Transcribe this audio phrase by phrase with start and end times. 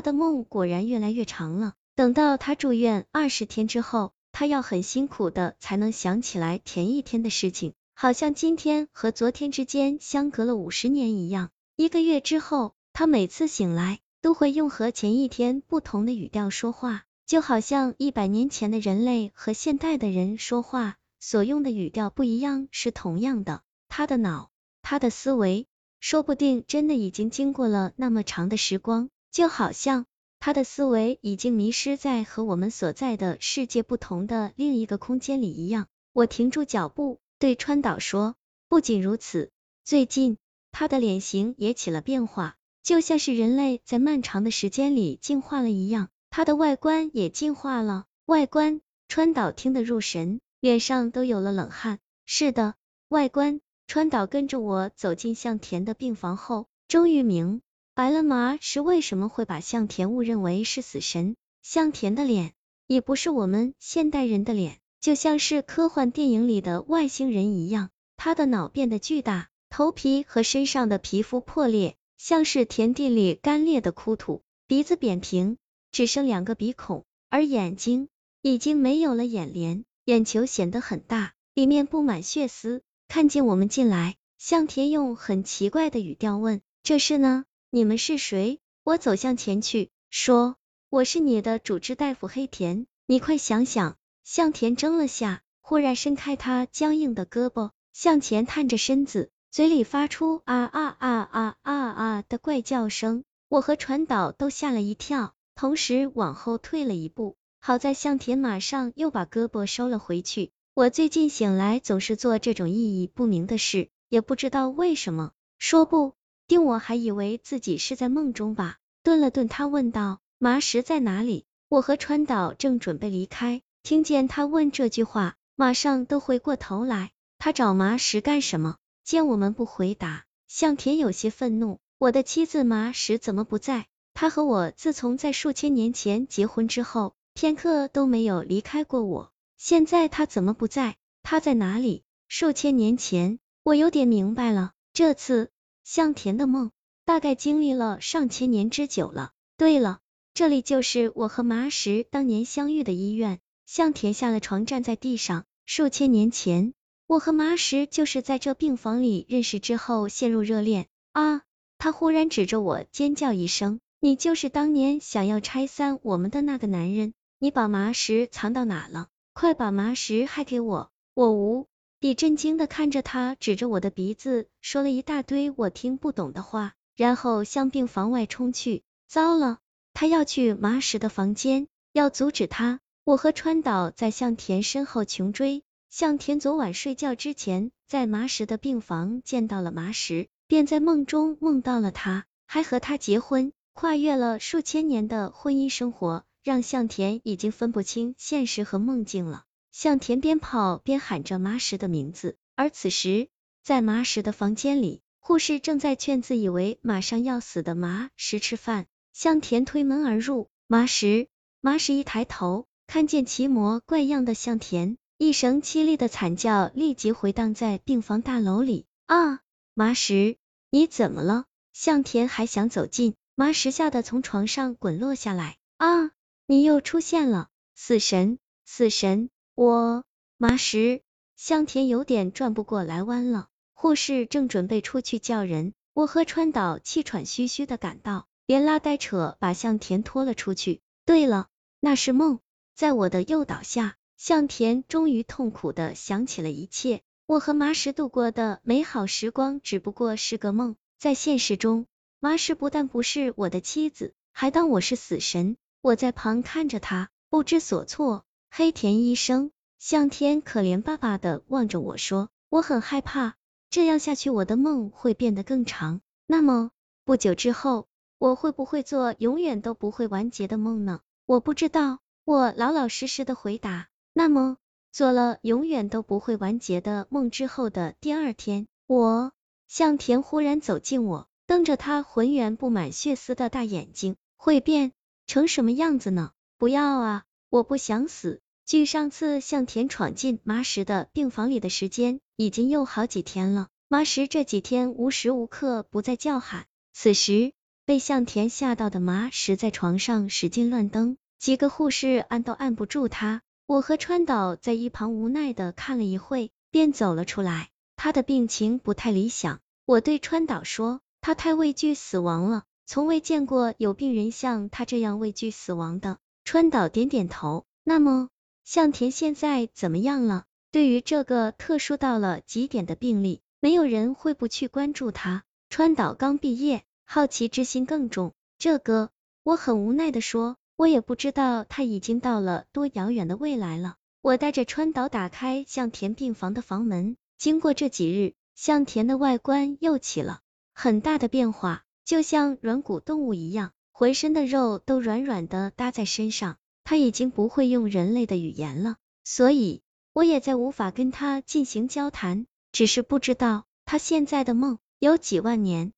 [0.00, 1.74] 他的梦果然越来越长了。
[1.94, 11.50] 等到他住院二十天之后，他要很辛苦的才能想起来前一天的事情，好像今天和昨天之间相隔了五十年一样。
[11.76, 23.60] 一个月之后，他每次醒来都会用和前一天不同的语调说话，就好像一百年前的人类和现代的人说话所用的语调不一样是同样的。
[23.90, 25.66] 他的脑，他的思维，
[26.00, 30.06] 说不定真的已经经过了那么长的时光，就好像。
[30.42, 35.86] 他的思维已经迷失在和我们所在的世界不同的另一个空间里一样。
[36.14, 39.50] 我停住脚步，对川岛说：“不仅如此，
[39.84, 40.38] 最近
[40.72, 46.08] 他的脸型也起了变化，就像是人类在漫长的时间里进化了一样。
[46.30, 48.06] 他的外观也进化了。
[48.24, 51.98] 外观？”川岛听得入神，脸上都有了冷汗。
[52.24, 52.76] 是的，
[53.08, 53.60] 外观。
[53.86, 57.60] 川岛跟着我走进向田的病房后，终于明。
[58.00, 61.36] 白了麻是为什么会把向田误认为是死神？
[61.60, 62.54] 向田的脸
[62.86, 67.90] 也不是我们现代人的脸，就像是科幻电影里的外星人一样。
[68.16, 74.40] 他的脑变得巨大，头皮和身上的皮肤破裂，像是田地里干裂的枯土。
[74.66, 75.58] 鼻子扁平，
[75.92, 78.08] 只剩两个鼻孔，而眼睛
[78.40, 82.80] 已经没有了眼帘，眼球显得很大，里面布满血丝。
[83.08, 88.58] 看见我们进来，向田用很奇怪的语调问：“这是呢？”你们是谁？
[88.82, 90.56] 我走向前去，说
[90.90, 92.88] ：“我是你的主治大夫黑田。
[93.06, 103.22] 你快想想。”向田怔了下，忽然伸开他僵硬的胳膊，向前探着身子，嘴里发出啊啊啊啊啊啊的怪叫声。
[103.48, 107.36] 我和传导都吓了一跳，同时往后退了一步。
[107.60, 110.50] 好在向田马上又把胳膊收了回去。
[110.74, 115.30] 我最近醒来总是做这种意义不明的事，也不知道为什么。
[115.58, 116.14] 说不。
[116.50, 118.78] 定我还以为自己是在梦中吧。
[119.04, 127.12] 顿了顿，他问道：“麻石在哪里？”我和川岛正准备离开，听见他问这句话，马上都回过头来。
[127.38, 128.78] 他找麻石干什么？
[129.04, 131.78] 见我们不回答，向田有些愤怒。
[131.98, 133.86] 我的妻子麻石怎么不在？
[134.12, 139.30] 他和我自从在数千年前结婚之后，片刻都没有离开过我。
[139.56, 140.96] 现在他怎么不在？
[141.22, 142.02] 他在哪里？
[142.26, 144.72] 数千年前，我有点明白了。
[144.92, 145.52] 这次。
[145.92, 146.70] 向田的梦
[147.04, 149.32] 大概经历了上千年之久了。
[149.56, 149.98] 对了，
[150.34, 153.40] 这里就是我和麻石当年相遇的医院。
[153.66, 155.46] 向田下了床，站在地上。
[155.66, 156.74] 数千年前，
[157.08, 160.86] 我和麻石就是在这病房里认识之后陷入热恋。
[161.10, 161.42] 啊！
[161.76, 167.14] 他忽然指着我尖叫一声：“你就是当年想要拆散我们的那个男人！
[167.40, 169.08] 你把麻石藏到哪了？
[169.32, 171.66] 快把麻石还给我！”我无。
[172.02, 178.82] 你震惊的看着他，指着我的鼻子说了一大堆我听不懂的话，然后向病房外冲去。
[179.06, 179.58] 糟了，
[179.92, 182.80] 他要去麻石的房间，要阻止他。
[183.04, 185.62] 我和川岛在向田身后穷追。
[185.90, 193.52] 向田昨晚睡觉之前，在麻石的病房见到了麻石，便在梦中梦到了他，还和他结婚。
[193.74, 199.44] 跨越了数千年的婚姻生活，让向田已经分不清现实和梦境了。
[199.72, 203.28] 向田边跑边喊着麻石的名字，而此时
[203.62, 208.86] 在麻石的房间里，护士正在劝自以为马上要死的麻石吃饭。
[209.12, 211.28] 向田推门而入，麻石，
[211.60, 218.86] 麻石一抬头，看见奇模怪样的向田，一声凄厉的惨叫立即回荡在病房大楼里。
[219.06, 219.40] 啊，
[219.74, 220.36] 麻石，
[220.70, 221.44] 你怎么了？
[221.72, 225.56] 向田还想走近，麻石吓得从床上滚落下来。
[225.76, 226.12] 啊，
[226.46, 229.28] 你又出现了，死神，死神！
[229.62, 230.04] 我
[230.38, 231.02] 麻石
[231.36, 240.80] 向田有点转不过来弯了，护士正准备出去叫人，我和川岛气喘吁吁的赶到，连拉带扯把向田拖了出去。
[241.04, 242.38] 对了，那是梦，
[242.74, 251.84] 在我的诱导下，向田终于痛苦的想起了一切，我和麻石度过的美好时光只不过是个梦，在现实中，
[252.18, 258.24] 麻石不但不是我的妻子，还当我是死神，我在旁看着他，不知所措。
[258.52, 263.34] 黑田医生，向天可怜巴巴的望着我说：“我很害怕，
[263.70, 266.00] 这样下去我的梦会变得更长。
[266.26, 266.72] 那么
[267.04, 267.86] 不久之后，
[268.18, 271.00] 我会不会做永远都不会完结的梦呢？
[271.26, 273.88] 我不知道。”我老老实实的回答。
[274.12, 274.56] 那么，
[274.92, 279.32] 做了永远都不会完结的梦之后的第二天，我
[279.66, 284.92] 向田忽然走近我，瞪着他浑圆布满血丝的大眼睛，会变
[285.26, 286.32] 成什么样子呢？
[286.56, 287.24] 不要啊！
[287.50, 288.40] 我不想死。
[288.64, 293.66] 距上次向田闯进麻石的病房里的时间，已经又好几天了。
[293.88, 296.66] 麻石这几天无时无刻不在叫喊。
[296.92, 297.52] 此时，
[297.84, 303.42] 被向田吓到的麻石在床上使劲乱蹬，几个护士按都按不住他。
[303.66, 307.70] 我和川岛在一旁无奈的看了一会，便走了出来。
[307.96, 316.18] 他的病情不太理想，我对川岛说，他太畏惧死亡了，从未见过有病人像他这样畏惧死亡的。
[316.44, 317.64] 川岛点点头。
[317.84, 318.28] 那么，
[318.64, 320.44] 向田现在怎么样了？
[320.70, 325.44] 对于这个特殊到了极点的病例，没有人会不去关注他。
[325.68, 326.84] 川岛刚毕业。
[327.12, 329.10] 好奇之心更重，这个
[329.42, 333.96] 我很无奈的说，我也不知道他已经到了多遥远的未来了。
[334.22, 340.38] 我带着川岛打开向田病房的房门，经过这几日，向田的外观又起了
[340.72, 346.56] 很大的变化，就像软骨动物一样，浑身的肉都软软的搭在身上。
[346.84, 349.82] 他已经不会用人类的语言了，所以
[350.14, 352.46] 我也再无法跟他进行交谈。
[352.72, 355.92] 只是不知道他现在的梦有几万年。